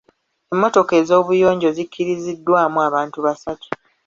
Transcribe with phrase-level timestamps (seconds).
[0.53, 3.67] Emmotoka ez’obuyonjo zikkiriziddwamu abantu basatu.